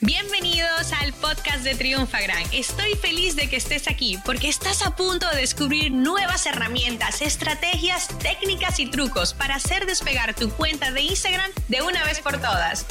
[0.00, 2.44] Bienvenidos al podcast de Triunfagram.
[2.54, 8.06] Estoy feliz de que estés aquí porque estás a punto de descubrir nuevas herramientas, estrategias,
[8.20, 12.86] técnicas y trucos para hacer despegar tu cuenta de Instagram de una vez por todas.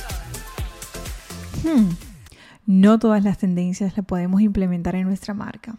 [1.64, 1.92] Hmm.
[2.66, 5.78] No todas las tendencias las podemos implementar en nuestra marca.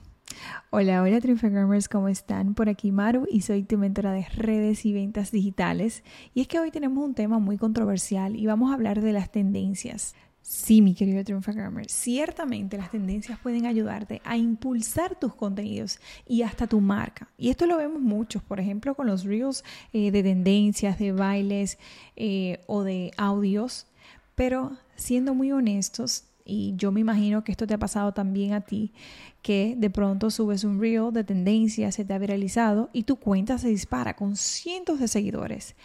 [0.70, 2.54] Hola, hola Triunfagrammers, ¿cómo están?
[2.54, 6.04] Por aquí Maru y soy tu mentora de redes y ventas digitales.
[6.32, 9.30] Y es que hoy tenemos un tema muy controversial y vamos a hablar de las
[9.30, 10.14] tendencias.
[10.50, 16.66] Sí, mi querido Triunfagrammer, ciertamente las tendencias pueden ayudarte a impulsar tus contenidos y hasta
[16.66, 17.28] tu marca.
[17.36, 21.76] Y esto lo vemos muchos, por ejemplo, con los reels eh, de tendencias, de bailes
[22.16, 23.88] eh, o de audios.
[24.36, 28.62] Pero siendo muy honestos, y yo me imagino que esto te ha pasado también a
[28.62, 28.94] ti,
[29.42, 33.58] que de pronto subes un reel de tendencias, se te ha viralizado y tu cuenta
[33.58, 35.76] se dispara con cientos de seguidores.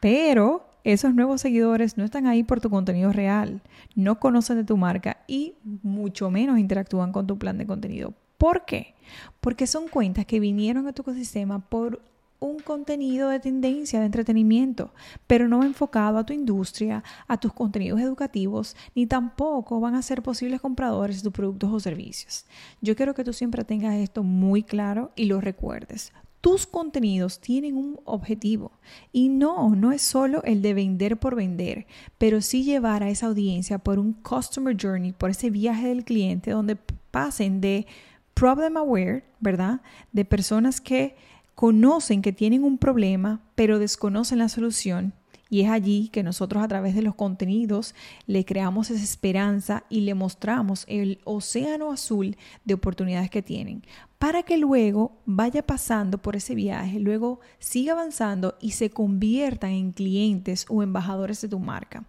[0.00, 3.60] Pero esos nuevos seguidores no están ahí por tu contenido real,
[3.94, 8.14] no conocen de tu marca y mucho menos interactúan con tu plan de contenido.
[8.38, 8.94] ¿Por qué?
[9.40, 12.00] Porque son cuentas que vinieron a tu ecosistema por
[12.40, 14.94] un contenido de tendencia de entretenimiento,
[15.26, 20.22] pero no enfocado a tu industria, a tus contenidos educativos, ni tampoco van a ser
[20.22, 22.46] posibles compradores de tus productos o servicios.
[22.80, 27.76] Yo quiero que tú siempre tengas esto muy claro y lo recuerdes tus contenidos tienen
[27.76, 28.72] un objetivo
[29.12, 31.86] y no, no es solo el de vender por vender,
[32.18, 36.52] pero sí llevar a esa audiencia por un customer journey, por ese viaje del cliente
[36.52, 36.76] donde
[37.10, 37.86] pasen de
[38.34, 39.82] problem aware, ¿verdad?
[40.12, 41.14] De personas que
[41.54, 45.12] conocen que tienen un problema, pero desconocen la solución
[45.50, 47.94] y es allí que nosotros a través de los contenidos
[48.26, 53.82] le creamos esa esperanza y le mostramos el océano azul de oportunidades que tienen
[54.20, 59.92] para que luego vaya pasando por ese viaje, luego siga avanzando y se conviertan en
[59.92, 62.04] clientes o embajadores de tu marca.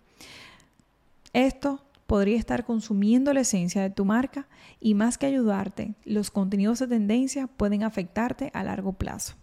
[1.32, 4.50] Esto podría estar consumiendo la esencia de tu marca
[4.82, 9.36] y más que ayudarte, los contenidos de tendencia pueden afectarte a largo plazo.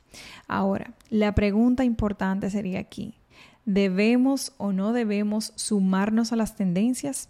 [0.46, 3.14] Ahora, la pregunta importante sería aquí,
[3.64, 7.28] ¿Debemos o no debemos sumarnos a las tendencias?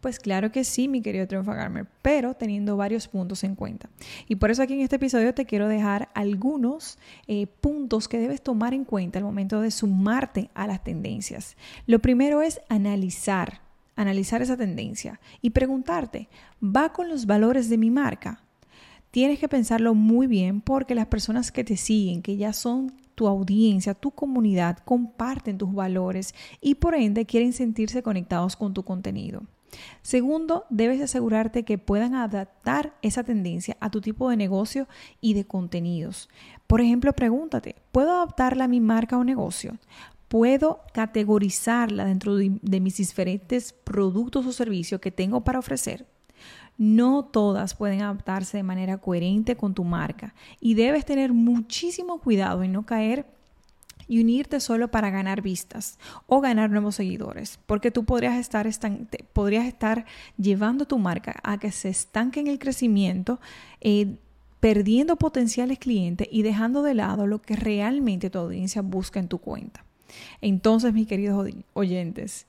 [0.00, 3.90] Pues claro que sí, mi querido Triunfagarmer, pero teniendo varios puntos en cuenta.
[4.28, 8.40] Y por eso aquí en este episodio te quiero dejar algunos eh, puntos que debes
[8.40, 11.56] tomar en cuenta al momento de sumarte a las tendencias.
[11.86, 13.60] Lo primero es analizar,
[13.96, 16.28] analizar esa tendencia y preguntarte,
[16.62, 18.40] ¿va con los valores de mi marca?
[19.10, 23.26] Tienes que pensarlo muy bien porque las personas que te siguen, que ya son tu
[23.26, 29.42] audiencia, tu comunidad comparten tus valores y por ende quieren sentirse conectados con tu contenido.
[30.02, 34.88] Segundo, debes asegurarte que puedan adaptar esa tendencia a tu tipo de negocio
[35.20, 36.28] y de contenidos.
[36.66, 39.78] Por ejemplo, pregúntate, ¿puedo adaptarla a mi marca o negocio?
[40.28, 46.06] ¿Puedo categorizarla dentro de, mis diferentes productos o servicios que tengo para ofrecer?
[46.78, 52.62] No todas pueden adaptarse de manera coherente con tu marca y debes tener muchísimo cuidado
[52.62, 53.26] en no caer
[54.06, 58.68] y unirte solo para ganar vistas o ganar nuevos seguidores, porque tú podrías estar,
[59.32, 60.06] podrías estar
[60.38, 63.40] llevando tu marca a que se estanque en el crecimiento,
[63.80, 64.16] eh,
[64.60, 69.38] perdiendo potenciales clientes y dejando de lado lo que realmente tu audiencia busca en tu
[69.38, 69.84] cuenta.
[70.40, 72.46] Entonces, mis queridos oyentes,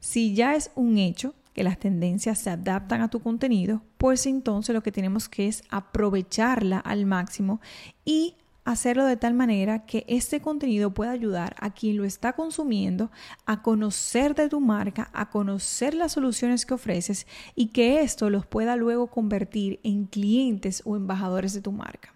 [0.00, 4.74] si ya es un hecho que las tendencias se adaptan a tu contenido, pues entonces
[4.74, 7.60] lo que tenemos que es aprovecharla al máximo
[8.04, 8.34] y
[8.64, 13.10] hacerlo de tal manera que este contenido pueda ayudar a quien lo está consumiendo
[13.46, 18.46] a conocer de tu marca, a conocer las soluciones que ofreces y que esto los
[18.46, 22.14] pueda luego convertir en clientes o embajadores de tu marca.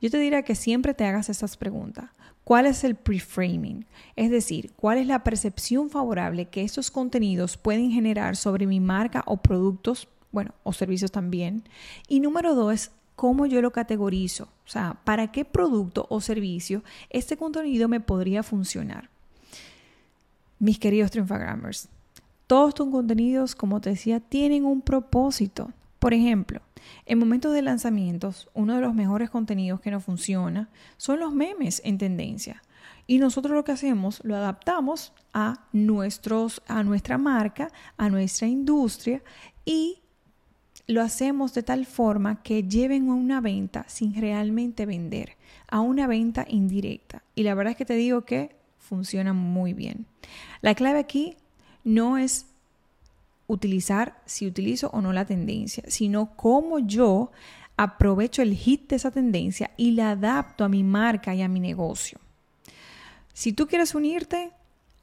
[0.00, 2.10] Yo te diría que siempre te hagas estas preguntas.
[2.48, 3.84] ¿Cuál es el preframing?
[4.16, 9.22] Es decir, ¿cuál es la percepción favorable que estos contenidos pueden generar sobre mi marca
[9.26, 11.62] o productos, bueno, o servicios también?
[12.08, 14.44] Y número dos, ¿cómo yo lo categorizo?
[14.66, 19.10] O sea, ¿para qué producto o servicio este contenido me podría funcionar?
[20.58, 21.90] Mis queridos Triunfagrammers,
[22.46, 25.70] todos tus contenidos, como te decía, tienen un propósito.
[25.98, 26.62] Por ejemplo,
[27.06, 31.82] en momentos de lanzamientos, uno de los mejores contenidos que nos funciona son los memes
[31.84, 32.62] en tendencia.
[33.06, 39.22] Y nosotros lo que hacemos, lo adaptamos a, nuestros, a nuestra marca, a nuestra industria
[39.64, 40.02] y
[40.86, 45.36] lo hacemos de tal forma que lleven a una venta sin realmente vender,
[45.68, 47.22] a una venta indirecta.
[47.34, 50.06] Y la verdad es que te digo que funciona muy bien.
[50.62, 51.36] La clave aquí
[51.84, 52.46] no es
[53.48, 57.32] utilizar si utilizo o no la tendencia, sino cómo yo
[57.76, 61.58] aprovecho el hit de esa tendencia y la adapto a mi marca y a mi
[61.58, 62.18] negocio.
[63.32, 64.52] Si tú quieres unirte,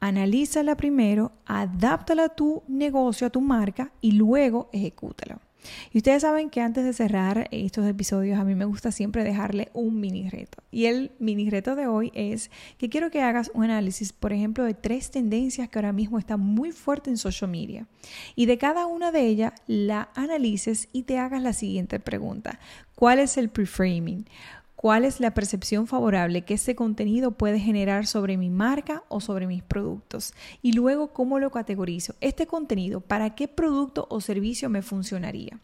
[0.00, 5.38] analízala primero, adáptala a tu negocio, a tu marca y luego ejecútala.
[5.92, 9.68] Y ustedes saben que antes de cerrar estos episodios a mí me gusta siempre dejarle
[9.72, 10.62] un mini reto.
[10.70, 14.64] Y el mini reto de hoy es que quiero que hagas un análisis, por ejemplo,
[14.64, 17.86] de tres tendencias que ahora mismo están muy fuertes en social media.
[18.34, 22.58] Y de cada una de ellas la analices y te hagas la siguiente pregunta.
[22.94, 24.26] ¿Cuál es el preframing?
[24.76, 29.46] Cuál es la percepción favorable que ese contenido puede generar sobre mi marca o sobre
[29.46, 30.34] mis productos.
[30.62, 32.14] Y luego, ¿cómo lo categorizo?
[32.20, 35.58] Este contenido, ¿para qué producto o servicio me funcionaría?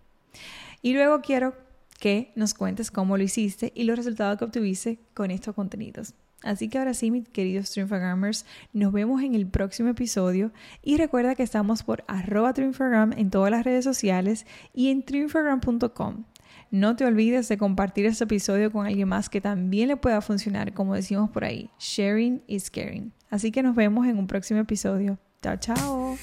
[0.80, 1.54] Y luego quiero
[2.00, 6.14] que nos cuentes cómo lo hiciste y los resultados que obtuviste con estos contenidos.
[6.42, 10.50] Así que ahora sí, mis queridos Triunfagrammers, nos vemos en el próximo episodio
[10.82, 16.24] y recuerda que estamos por arroba en todas las redes sociales y en triunfagram.com.
[16.72, 20.72] No te olvides de compartir este episodio con alguien más que también le pueda funcionar,
[20.72, 21.68] como decimos por ahí.
[21.78, 23.12] Sharing is caring.
[23.28, 25.18] Así que nos vemos en un próximo episodio.
[25.42, 26.16] Chao, chao.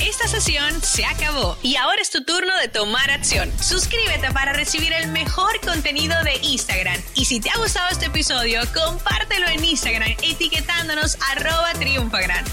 [0.00, 3.50] Esta sesión se acabó y ahora es tu turno de tomar acción.
[3.60, 7.00] Suscríbete para recibir el mejor contenido de Instagram.
[7.16, 12.44] Y si te ha gustado este episodio, compártelo en Instagram etiquetándonos arroba triunfagran.